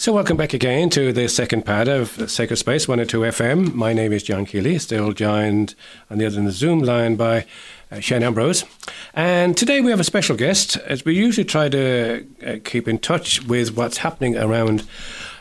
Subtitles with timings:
[0.00, 3.74] So, welcome back again to the second part of Sacred Space 102 FM.
[3.74, 5.74] My name is John Keeley, still joined
[6.10, 7.44] on the other end of the Zoom line by
[7.92, 8.64] uh, Shane Ambrose.
[9.12, 12.98] And today we have a special guest, as we usually try to uh, keep in
[12.98, 14.84] touch with what's happening around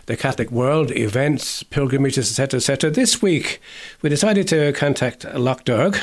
[0.07, 2.91] the Catholic world, events, pilgrimages, etc., etc.
[2.91, 3.61] This week
[4.01, 5.97] we decided to contact Lough Derg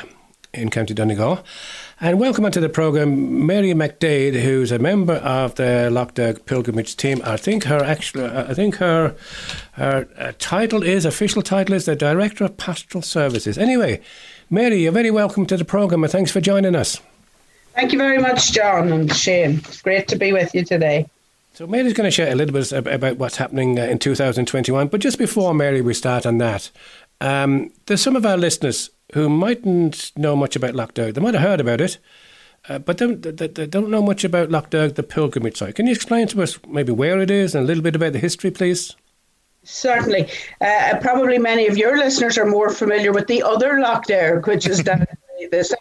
[0.55, 1.45] in County Donegal
[1.99, 7.23] and welcome onto the programme Mary McDade, who's a member of the Derg pilgrimage team.
[7.25, 9.17] I think her actual, I think her
[9.73, 13.57] her uh, title is official title is the Director of Pastoral Services.
[13.57, 14.03] Anyway,
[14.51, 17.01] Mary, you're very welcome to the programme, and thanks for joining us.
[17.75, 19.59] Thank you very much, John and Shane.
[19.59, 21.09] It's great to be with you today.
[21.55, 24.89] So Mary's going to share a little bit about what's happening uh, in 2021.
[24.89, 26.71] But just before Mary, we start on that.
[27.23, 31.15] Um, there's some of our listeners who mightn't know much about Lough Derg.
[31.15, 31.99] They might have heard about it,
[32.69, 35.77] uh, but don't, they, they, don't know much about Lough Derg, the pilgrimage site.
[35.77, 38.19] Can you explain to us maybe where it is and a little bit about the
[38.19, 38.97] history, please?
[39.63, 40.31] Certainly.
[40.61, 44.67] Uh, probably many of your listeners are more familiar with the other Lough Derg, which
[44.67, 45.07] is down
[45.51, 45.79] the south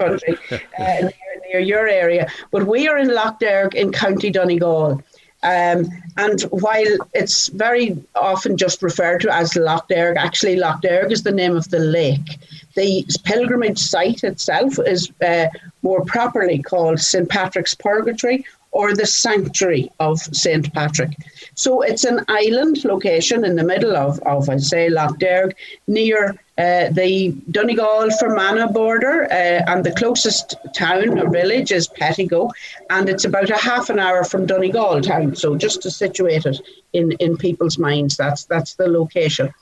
[0.00, 0.38] of the country,
[0.78, 1.12] uh, near,
[1.46, 2.28] near, your area.
[2.50, 5.02] But we are in Lough Derg in County Donegal.
[5.42, 11.12] Um, and while it's very often just referred to as Lough Derg, actually Lough Derg
[11.12, 12.38] is the name of the lake.
[12.76, 15.46] The pilgrimage site itself is uh,
[15.82, 18.44] more properly called St Patrick's Purgatory
[18.76, 21.16] or the Sanctuary of St Patrick.
[21.54, 26.36] So it's an island location in the middle of, of I say, Lough Derg, near
[26.58, 32.50] uh, the Donegal Fermanagh border, uh, and the closest town or village is Pettigo,
[32.90, 35.34] and it's about a half an hour from Donegal town.
[35.34, 36.60] So just to situate it
[36.92, 39.54] in, in people's minds, that's that's the location.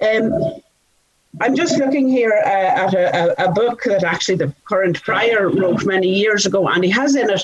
[0.00, 0.62] Um,
[1.40, 5.84] I'm just looking here uh, at a, a, book that actually the current prior wrote
[5.84, 7.42] many years ago, and he has in it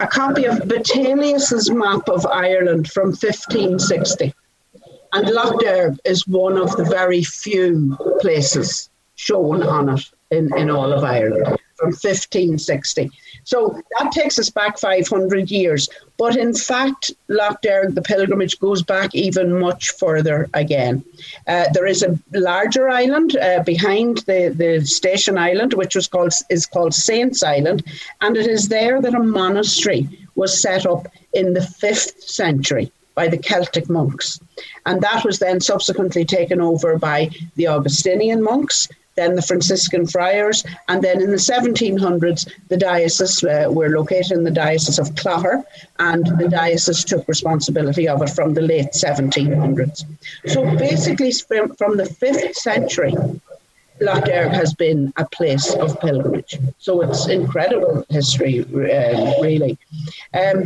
[0.00, 4.34] a copy of Bettelius's map of Ireland from 1560.
[5.14, 10.70] And Lough Derg is one of the very few places shown on it in, in
[10.70, 13.10] all of Ireland from 1560.
[13.42, 15.88] So that takes us back 500 years.
[16.16, 21.04] But in fact, Derg, the pilgrimage, goes back even much further again.
[21.48, 26.32] Uh, there is a larger island uh, behind the, the station island, which was called
[26.50, 27.82] is called Saints Island,
[28.20, 33.26] and it is there that a monastery was set up in the fifth century by
[33.26, 34.38] the Celtic monks.
[34.86, 40.64] And that was then subsequently taken over by the Augustinian monks then the Franciscan friars,
[40.88, 45.62] and then in the 1700s, the diocese uh, were located in the diocese of Clogher,
[45.98, 50.04] and the diocese took responsibility of it from the late 1700s.
[50.46, 53.14] So basically, from the 5th century,
[54.00, 56.58] Derg has been a place of pilgrimage.
[56.78, 59.78] So it's incredible history, uh, really.
[60.34, 60.64] Um,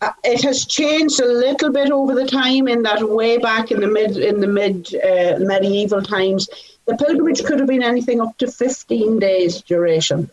[0.00, 3.80] uh, it has changed a little bit over the time in that way back in
[3.80, 6.48] the mid in the mid uh, medieval times
[6.88, 10.28] the pilgrimage could have been anything up to 15 days duration.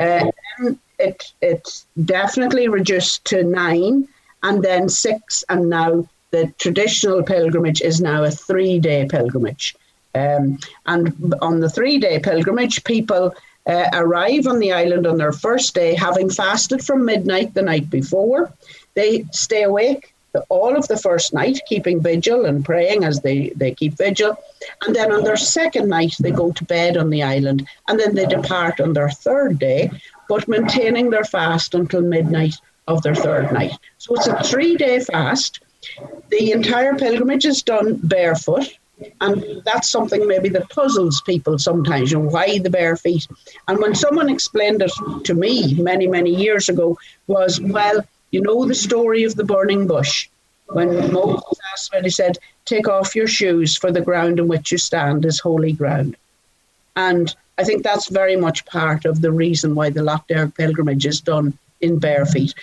[0.00, 0.30] Uh,
[0.98, 4.08] it, it's definitely reduced to nine
[4.42, 9.76] and then six, and now the traditional pilgrimage is now a three day pilgrimage.
[10.12, 13.32] Um, and on the three day pilgrimage, people
[13.66, 17.88] uh, arrive on the island on their first day having fasted from midnight the night
[17.90, 18.52] before.
[18.94, 20.14] They stay awake
[20.48, 24.36] all of the first night, keeping vigil and praying as they, they keep vigil.
[24.86, 27.66] And then on their second night, they go to bed on the island.
[27.88, 29.90] And then they depart on their third day,
[30.28, 33.72] but maintaining their fast until midnight of their third night.
[33.98, 35.60] So it's a three day fast.
[36.30, 38.76] The entire pilgrimage is done barefoot.
[39.22, 43.26] And that's something maybe that puzzles people sometimes, you know, why the bare feet?
[43.66, 44.92] And when someone explained it
[45.24, 49.86] to me many, many years ago, was, well, you know the story of the burning
[49.86, 50.28] bush.
[50.68, 51.08] When uh-huh.
[51.08, 54.78] Moses asked when he said, Take off your shoes, for the ground on which you
[54.78, 56.16] stand is holy ground.
[56.94, 61.20] And I think that's very much part of the reason why the Derg pilgrimage is
[61.20, 62.54] done in bare feet.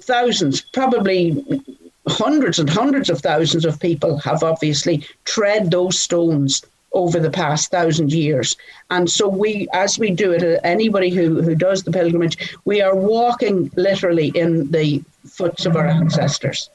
[0.00, 1.62] Thousands, probably
[2.08, 6.62] hundreds and hundreds of thousands of people have obviously tread those stones
[6.94, 8.56] over the past thousand years.
[8.90, 12.80] And so we, as we do it, uh, anybody who, who does the pilgrimage, we
[12.80, 16.70] are walking literally in the foots of our ancestors,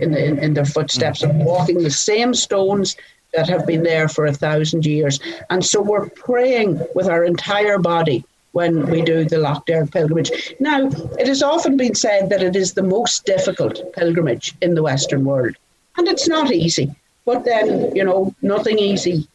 [0.00, 2.96] in, the, in, in their footsteps, and walking the same stones
[3.32, 5.20] that have been there for a thousand years.
[5.50, 10.54] And so we're praying with our entire body when we do the Derg pilgrimage.
[10.58, 10.88] Now,
[11.18, 15.24] it has often been said that it is the most difficult pilgrimage in the Western
[15.24, 15.54] world.
[15.96, 16.92] And it's not easy.
[17.24, 19.28] But then, you know, nothing easy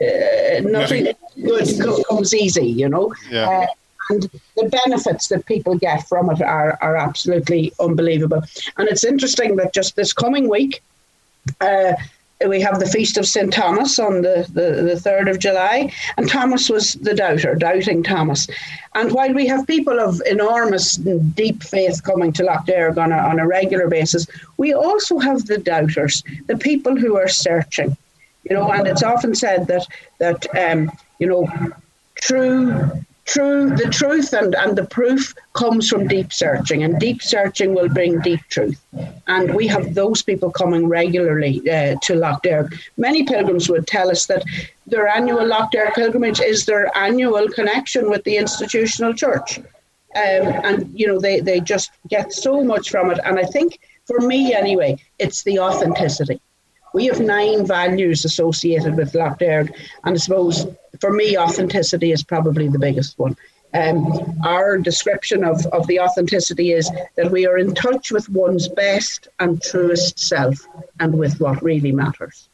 [0.00, 1.08] uh, nothing
[1.42, 3.14] good comes easy, you know.
[3.30, 3.48] Yeah.
[3.48, 3.66] Uh,
[4.10, 4.22] and
[4.56, 8.42] the benefits that people get from it are, are absolutely unbelievable.
[8.76, 10.82] And it's interesting that just this coming week,
[11.60, 11.92] uh,
[12.46, 13.52] we have the feast of St.
[13.52, 18.46] Thomas on the, the, the 3rd of July, and Thomas was the doubter, doubting Thomas.
[18.94, 23.16] And while we have people of enormous deep faith coming to Lough Derg on a,
[23.16, 27.96] on a regular basis, we also have the doubters, the people who are searching.
[28.48, 29.86] You know, and it's often said that
[30.18, 31.48] that um, you know,
[32.16, 32.90] true
[33.24, 37.88] true the truth and, and the proof comes from deep searching and deep searching will
[37.90, 38.80] bring deep truth
[39.28, 42.74] and we have those people coming regularly uh, to Lough Derg.
[42.96, 44.42] Many pilgrims would tell us that
[44.86, 49.58] their annual Lough Derg pilgrimage is their annual connection with the institutional church.
[49.58, 53.20] Um, and, you know, they, they just get so much from it.
[53.24, 56.40] And I think, for me anyway, it's the authenticity.
[56.94, 59.74] We have nine values associated with Lough Derg.
[60.04, 60.66] And I suppose,
[61.00, 63.36] for me, authenticity is probably the biggest one.
[63.74, 68.66] Um, our description of, of the authenticity is that we are in touch with one's
[68.68, 70.66] best and truest self
[71.00, 72.48] and with what really matters.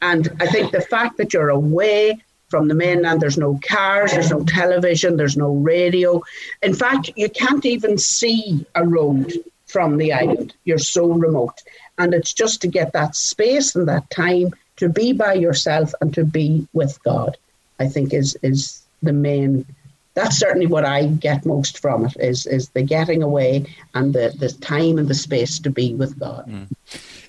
[0.00, 4.30] And I think the fact that you're away from the mainland, there's no cars, there's
[4.30, 6.22] no television, there's no radio.
[6.62, 9.32] In fact, you can't even see a road
[9.70, 10.54] from the island.
[10.64, 11.62] You're so remote.
[11.98, 16.12] And it's just to get that space and that time to be by yourself and
[16.14, 17.36] to be with God,
[17.78, 19.66] I think is is the main
[20.14, 24.34] that's certainly what I get most from it is is the getting away and the,
[24.36, 26.46] the time and the space to be with God.
[26.48, 26.68] Mm.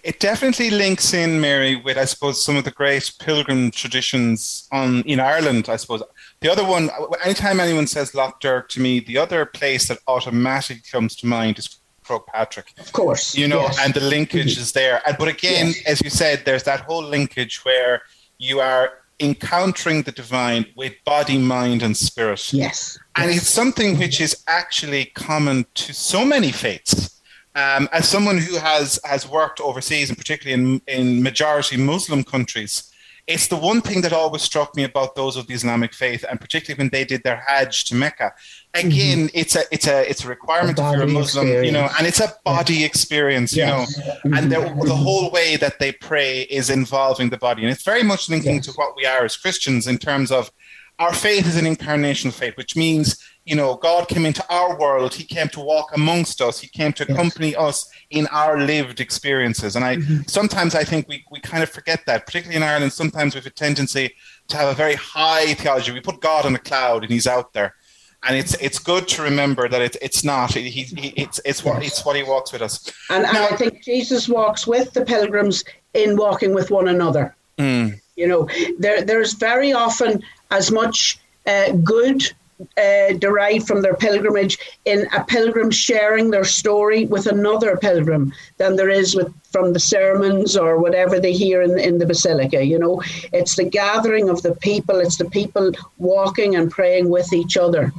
[0.04, 5.02] It definitely links in, Mary, with I suppose some of the great pilgrim traditions on
[5.02, 5.70] in Ireland.
[5.70, 6.02] I suppose
[6.40, 6.90] the other one,
[7.24, 11.60] anytime anyone says Lough Derg to me, the other place that automatically comes to mind
[11.60, 11.81] is
[12.12, 12.74] Croagh Patrick.
[12.78, 13.80] Of course, you know, yes.
[13.80, 14.62] and the linkage mm-hmm.
[14.62, 15.02] is there.
[15.18, 15.84] But again, yes.
[15.86, 18.02] as you said, there's that whole linkage where
[18.38, 22.52] you are encountering the divine with body, mind, and spirit.
[22.52, 22.98] Yes.
[23.16, 27.22] And it's something which is actually common to so many faiths.
[27.54, 32.91] Um, as someone who has has worked overseas, and particularly in, in majority Muslim countries,
[33.28, 36.40] it's the one thing that always struck me about those of the Islamic faith, and
[36.40, 38.34] particularly when they did their Hajj to Mecca.
[38.74, 39.38] Again, mm-hmm.
[39.40, 41.66] it's a it's a it's a requirement a if you're a Muslim, experience.
[41.66, 42.86] you know, and it's a body yeah.
[42.86, 44.34] experience, you know, mm-hmm.
[44.34, 48.30] and the whole way that they pray is involving the body, and it's very much
[48.30, 48.66] linking yes.
[48.66, 50.52] to what we are as Christians in terms of
[51.00, 55.16] our faith is an incarnational faith, which means you know, God came into our world.
[55.16, 56.60] He came to walk amongst us.
[56.60, 59.76] He came to accompany us in our lived experiences.
[59.76, 60.22] And I mm-hmm.
[60.28, 62.94] sometimes I think we, we kind of forget that, particularly in Ireland.
[62.94, 64.14] Sometimes we have a tendency
[64.50, 65.92] to have a very high theology.
[65.92, 67.76] We put God on a cloud and He's out there.
[68.24, 70.54] And it's it's good to remember that it, it's not.
[70.54, 72.92] He, he, it's it's what it's what he walks with us.
[73.10, 75.64] And, now, and I think Jesus walks with the pilgrims
[75.96, 77.36] in walking with one another.
[77.58, 78.00] Mm.
[78.16, 78.48] You know,
[78.78, 80.22] there there's very often
[80.52, 81.18] as much
[81.48, 82.32] uh, good
[82.78, 88.76] uh, derived from their pilgrimage in a pilgrim sharing their story with another pilgrim than
[88.76, 92.80] there is with from the sermons or whatever they hear in, in the basilica you
[92.80, 93.02] know
[93.34, 97.92] it's the gathering of the people it's the people walking and praying with each other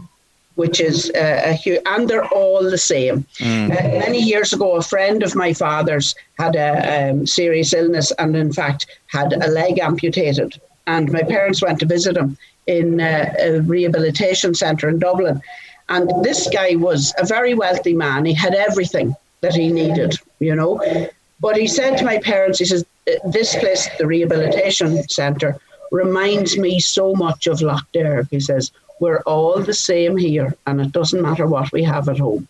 [0.55, 3.25] which is uh, a huge, and they're all the same.
[3.39, 3.71] Mm.
[3.71, 8.37] Uh, many years ago, a friend of my father's had a um, serious illness and,
[8.37, 10.61] in fact, had a leg amputated.
[10.87, 12.37] And my parents went to visit him,
[12.67, 15.41] in a, a rehabilitation centre in Dublin.
[15.89, 18.25] And this guy was a very wealthy man.
[18.25, 20.81] He had everything that he needed, you know.
[21.41, 25.59] But he said to my parents, he says, uh, this place, the rehabilitation centre,
[25.91, 28.29] reminds me so much of Lough Derg.
[28.31, 28.71] He says,
[29.01, 32.47] we're all the same here and it doesn't matter what we have at home.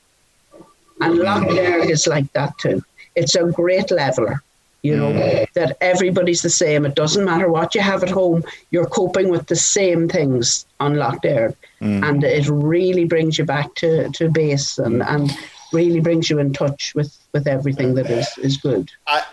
[1.00, 2.84] And Lough Derg is like that too.
[3.16, 4.42] It's a great leveler
[4.82, 5.52] you know, mm.
[5.54, 6.84] that everybody's the same.
[6.84, 10.94] It doesn't matter what you have at home, you're coping with the same things on
[10.94, 11.54] Derg.
[11.80, 12.08] Mm.
[12.08, 15.30] And it really brings you back to, to base and, and
[15.72, 18.90] really brings you in touch with, with everything that is, is good.
[19.06, 19.24] I-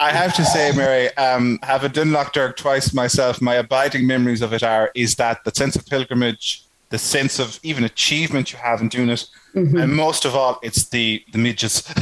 [0.00, 4.52] I have to say, Mary, um, having done Lough twice myself, my abiding memories of
[4.52, 8.80] it are is that the sense of pilgrimage, the sense of even achievement you have
[8.80, 9.76] in doing it, mm-hmm.
[9.76, 11.82] and most of all, it's the the midges.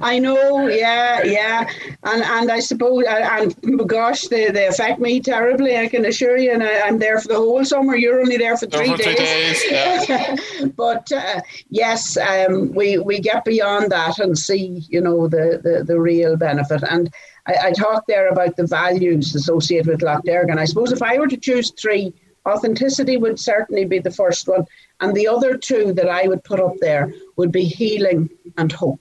[0.00, 1.68] I know, yeah, yeah,
[2.04, 5.76] and and I suppose, and gosh, they, they affect me terribly.
[5.76, 7.96] I can assure you, and I, am there for the whole summer.
[7.96, 9.62] You're only there for three days.
[9.62, 10.36] days yeah.
[10.76, 15.84] but uh, yes, um, we we get beyond that and see, you know, the the,
[15.84, 16.82] the real benefit.
[16.88, 17.12] And
[17.46, 21.02] I, I talked there about the values associated with Lough Derg, and I suppose if
[21.02, 22.12] I were to choose three
[22.46, 24.66] authenticity would certainly be the first one.
[25.00, 29.00] And the other two that I would put up there would be healing and hope.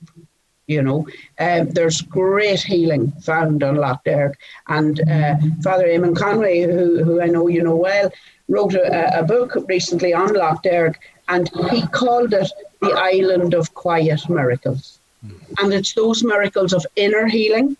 [0.67, 1.07] You know,
[1.39, 7.21] um, there's great healing found on Lough Derg, and uh, Father Eamon Conway, who, who
[7.21, 8.09] I know you know well,
[8.47, 13.73] wrote a, a book recently on Lough Derg, and he called it the island of
[13.73, 14.99] quiet miracles.
[15.59, 17.75] And it's those miracles of inner healing,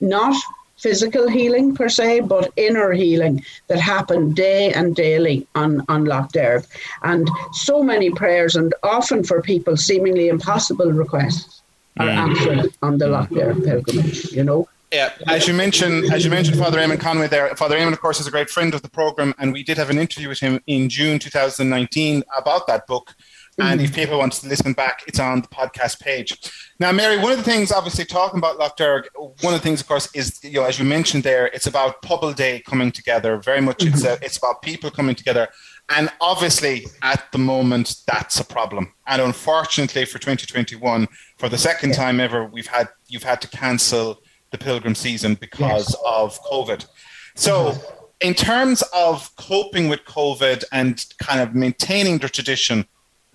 [0.00, 0.36] not
[0.76, 6.28] physical healing per se, but inner healing that happened day and daily on, on Lough
[6.32, 6.66] Derg.
[7.02, 11.62] And so many prayers, and often for people seemingly impossible requests,
[11.98, 12.16] are mm.
[12.16, 14.68] answered on the Lough Derg pilgrimage, you know.
[14.92, 17.54] Yeah, as you mentioned, as you mentioned, Father Eamon Conway there.
[17.56, 19.90] Father Eamon, of course, is a great friend of the program, and we did have
[19.90, 23.12] an interview with him in June 2019 about that book.
[23.58, 23.94] And if mm.
[23.94, 26.36] people want to listen back, it's on the podcast page.
[26.80, 29.80] Now, Mary, one of the things, obviously, talking about Lough Derg, one of the things,
[29.80, 33.36] of course, is you know, as you mentioned there, it's about Pobal Dé coming together.
[33.36, 33.94] Very much, mm-hmm.
[33.94, 35.48] it's a, it's about people coming together,
[35.90, 38.92] and obviously, at the moment, that's a problem.
[39.06, 41.06] And unfortunately, for 2021,
[41.38, 41.96] for the second yeah.
[41.96, 44.20] time ever, we've had you've had to cancel
[44.50, 45.96] the pilgrim season because yes.
[46.06, 46.86] of COVID.
[47.34, 47.74] So,
[48.20, 52.86] in terms of coping with COVID and kind of maintaining the tradition,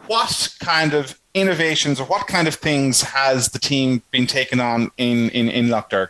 [0.08, 4.92] what kind of innovations or what kind of things has the team been taken on
[4.98, 6.10] in, in, in Derg?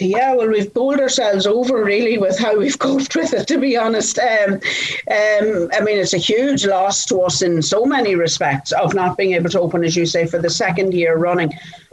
[0.00, 3.76] Yeah, well, we've bowled ourselves over really with how we've coped with it, to be
[3.76, 4.18] honest.
[4.18, 8.94] Um, um, I mean, it's a huge loss to us in so many respects of
[8.94, 11.52] not being able to open, as you say, for the second year running.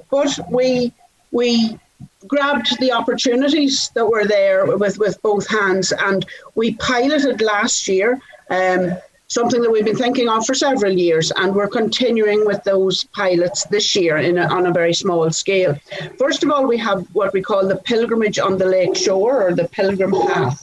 [0.10, 0.94] But we
[1.32, 1.80] we
[2.28, 5.92] grabbed the opportunities that were there with, with both hands.
[5.92, 6.26] And
[6.56, 8.98] we piloted last year um,
[9.36, 13.66] something that we've been thinking of for several years, and we're continuing with those pilots
[13.66, 15.74] this year in a, on a very small scale.
[16.18, 19.54] First of all, we have what we call the pilgrimage on the lake shore or
[19.54, 20.60] the pilgrim path.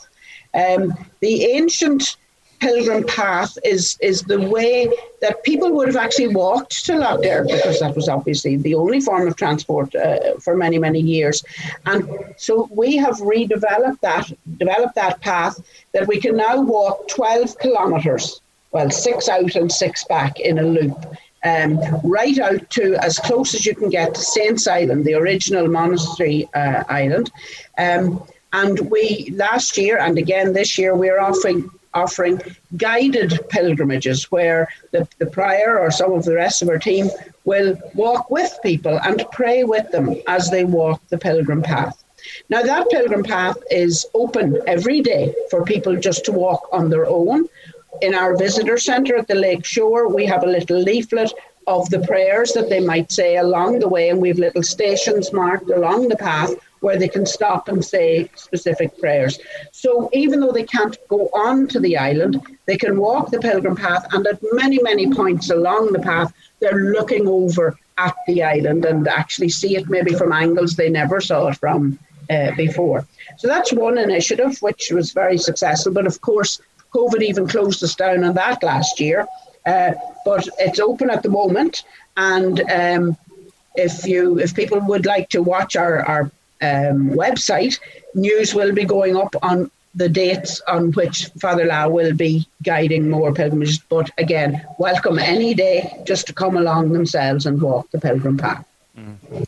[0.55, 2.17] Um, the ancient
[2.61, 4.89] pilgrim path is is the way
[5.21, 9.27] that people would have actually walked to Derg because that was obviously the only form
[9.27, 11.45] of transport uh, for many many years,
[11.87, 12.01] and
[12.37, 14.25] so we have redeveloped that
[14.59, 15.55] developed that path
[15.95, 18.41] that we can now walk 12 kilometres,
[18.73, 21.17] well six out and six back in a loop.
[21.45, 25.67] Um, right out to as close as you can get to Saints Island, the original
[25.67, 27.33] monastery uh, island.
[27.79, 32.41] Um, and we last year and again this year we're offering offering
[32.77, 37.11] guided pilgrimages where the, the prior or some of the rest of our team
[37.45, 42.03] will walk with people and pray with them as they walk the pilgrim path.
[42.49, 47.07] Now, that pilgrim path is open every day for people just to walk on their
[47.07, 47.49] own.
[48.01, 51.33] In our visitor centre at the lake shore, we have a little leaflet
[51.67, 55.33] of the prayers that they might say along the way, and we have little stations
[55.33, 59.39] marked along the path where they can stop and say specific prayers.
[59.71, 63.77] So even though they can't go on to the island, they can walk the pilgrim
[63.77, 68.85] path, and at many, many points along the path, they're looking over at the island
[68.85, 71.99] and actually see it maybe from angles they never saw it from
[72.31, 73.07] uh, before.
[73.37, 75.93] So that's one initiative which was very successful.
[75.93, 76.61] But of course,
[76.95, 79.27] COVID even closed us down on that last year.
[79.65, 79.93] Uh,
[80.25, 81.85] but it's open at the moment,
[82.17, 83.17] and um,
[83.77, 86.23] if you if people would like to watch our, our
[86.61, 87.79] um, website,
[88.15, 93.11] news will be going up on the dates on which Father La will be guiding
[93.11, 93.79] more pilgrimages.
[93.79, 98.65] But again, welcome any day just to come along themselves and walk the pilgrim path.
[98.99, 99.47] Mm.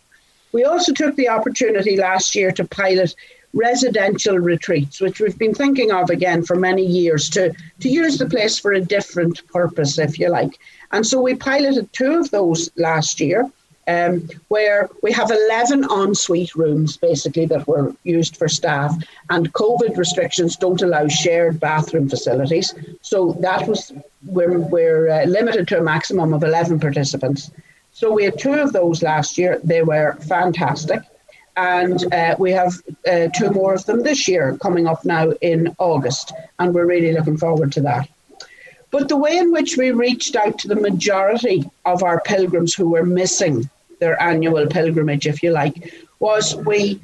[0.53, 3.15] We also took the opportunity last year to pilot
[3.55, 8.27] residential retreats, which we've been thinking of again for many years, to, to use the
[8.27, 10.59] place for a different purpose, if you like.
[10.93, 13.51] And so we piloted two of those last year
[13.87, 18.95] um, where we have 11 ensuite rooms basically that were used for staff,
[19.31, 22.75] and COVID restrictions don't allow shared bathroom facilities.
[23.03, 23.93] So that was
[24.27, 27.51] we're, we're uh, limited to a maximum of 11 participants.
[27.93, 29.61] So we had two of those last year.
[29.63, 31.01] They were fantastic.
[31.57, 32.75] And uh, we have
[33.07, 36.33] uh, two more of them this year coming up now in August.
[36.59, 38.09] And we're really looking forward to that.
[38.91, 42.89] But the way in which we reached out to the majority of our pilgrims who
[42.91, 43.69] were missing
[43.99, 47.01] their annual pilgrimage, if you like, was we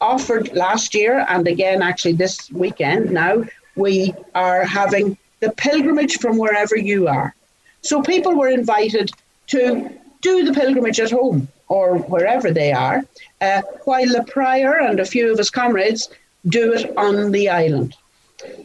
[0.00, 3.44] offered last year and again actually this weekend now,
[3.76, 7.34] we are having the pilgrimage from wherever you are.
[7.82, 9.10] So people were invited
[9.48, 9.90] to
[10.20, 13.02] do the pilgrimage at home or wherever they are,
[13.40, 16.10] uh, while the prior and a few of his comrades
[16.48, 17.94] do it on the island.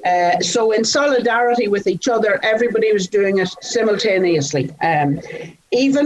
[0.05, 4.65] Uh, so, in solidarity with each other, everybody was doing it simultaneously.
[4.81, 5.21] Um,
[5.71, 6.05] even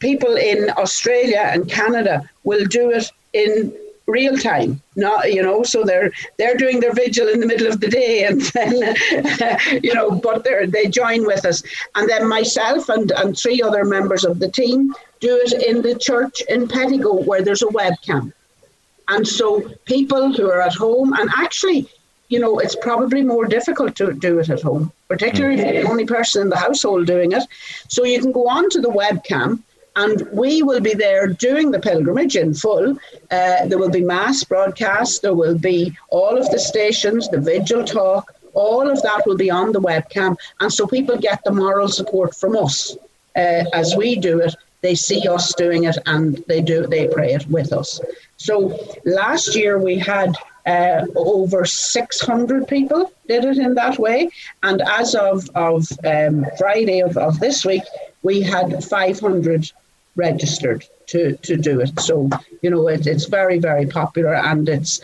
[0.00, 3.72] people in Australia and Canada will do it in
[4.06, 4.80] real time.
[4.94, 8.24] Not you know, so they're they're doing their vigil in the middle of the day,
[8.24, 11.62] and then you know, but they they join with us,
[11.94, 15.98] and then myself and and three other members of the team do it in the
[15.98, 18.32] church in Pettigo where there's a webcam,
[19.08, 21.88] and so people who are at home and actually.
[22.28, 25.88] You know, it's probably more difficult to do it at home, particularly if you're the
[25.88, 27.44] only person in the household doing it.
[27.86, 29.62] So you can go on to the webcam
[29.96, 32.96] and we will be there doing the pilgrimage in full.
[33.30, 37.84] Uh, there will be mass broadcasts, there will be all of the stations, the vigil
[37.84, 40.36] talk, all of that will be on the webcam.
[40.60, 42.96] And so people get the moral support from us
[43.36, 44.54] uh, as we do it.
[44.82, 48.00] They see us doing it and they do they pray it with us.
[48.36, 50.36] So last year we had
[50.66, 54.30] uh, over 600 people did it in that way.
[54.62, 57.84] And as of, of um, Friday of, of this week,
[58.22, 59.72] we had 500
[60.16, 61.98] registered to, to do it.
[62.00, 62.28] So,
[62.62, 65.00] you know, it, it's very, very popular and it's,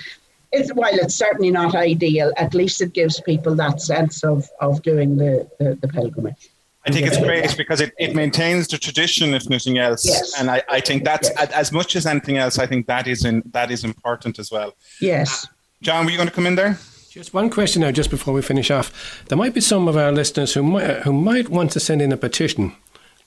[0.50, 4.82] it's, while it's certainly not ideal, at least it gives people that sense of, of
[4.82, 6.48] doing the, the, the pilgrimage.
[6.84, 10.04] I think it's great because it, it maintains the tradition, if nothing else.
[10.04, 10.32] Yes.
[10.36, 11.52] And I, I think that's Yes.
[11.52, 12.58] as much as anything else.
[12.58, 14.74] I think that is in, that is important as well.
[15.00, 15.44] Yes.
[15.44, 15.48] Uh,
[15.80, 16.78] John, were you going to come in there?
[17.08, 19.22] Just one question now, just before we finish off.
[19.28, 22.10] There might be some of our listeners who might, who might want to send in
[22.10, 22.74] a petition.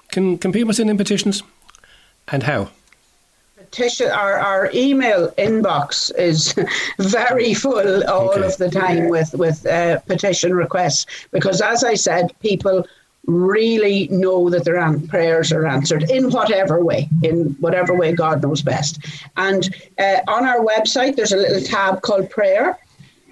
[0.10, 1.42] Can can people send in petitions,
[2.27, 2.70] and how?
[3.58, 6.53] petition our, our email inbox is
[7.00, 8.46] very full all Okay.
[8.46, 12.86] of the time with with uh, petition requests because as i said people
[13.27, 18.62] really know that their prayers are answered in whatever way in whatever way god knows
[18.62, 19.00] best
[19.38, 22.77] and uh, on our website there's a little tab called prayer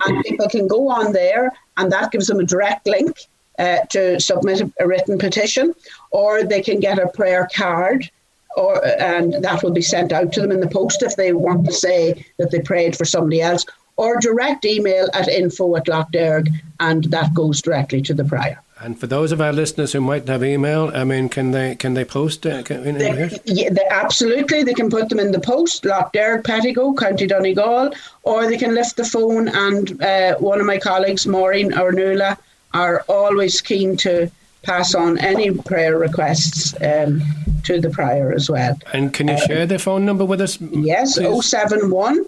[0.05, 3.17] and people can go on there and that gives them a direct link
[3.59, 5.73] uh, to submit a, a written petition
[6.11, 8.09] or they can get a prayer card
[8.55, 11.65] or and that will be sent out to them in the post if they want
[11.65, 16.49] to say that they prayed for somebody else or direct email at info at Loughderg
[16.79, 18.59] and that goes directly to the prior.
[18.79, 21.93] And for those of our listeners who might have email, I mean, can they can
[21.93, 22.97] they post uh, can, in?
[22.97, 27.25] They, yeah, they, absolutely, they can put them in the post, Lough Derg, Pettigo, County
[27.25, 27.93] Donegal,
[28.23, 32.37] or they can lift the phone and uh, one of my colleagues, Maureen or Nuala,
[32.73, 34.29] are always keen to
[34.63, 37.21] pass on any prayer requests um,
[37.63, 38.77] to the prior as well.
[38.93, 40.59] And can you share the phone number with us?
[40.59, 41.45] Yes, please?
[41.45, 42.25] 071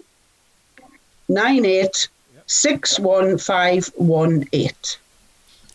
[1.27, 2.07] 98
[2.47, 4.69] 61518.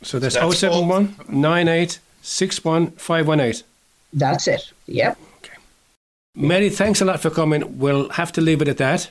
[0.02, 3.62] So that's That's 071 98 61 518.
[4.12, 4.72] That's it.
[4.86, 5.18] Yep.
[5.38, 5.54] Okay.
[6.34, 7.78] Mary, thanks a lot for coming.
[7.78, 9.10] We'll have to leave it at that.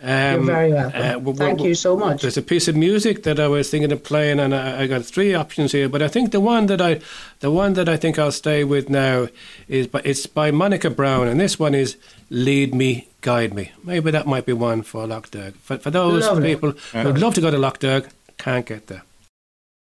[0.00, 1.02] Um, You're very welcome.
[1.02, 2.22] uh, we- we- Thank you so much.
[2.22, 5.04] There's a piece of music that I was thinking of playing, and I, I got
[5.04, 5.88] three options here.
[5.88, 7.00] But I think the one that I,
[7.40, 9.26] the one that I think I'll stay with now
[9.66, 11.96] is, but it's by Monica Brown, and this one is
[12.30, 15.54] "Lead Me, Guide Me." Maybe that might be one for Lough Derg.
[15.56, 16.54] For, for those Lovely.
[16.54, 18.08] people who'd love to go to Lough Derg,
[18.38, 19.02] can't get there.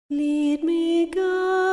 [0.09, 1.66] Lead me, guide